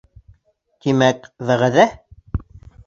[0.85, 1.89] —Тимәк, вәғәҙә?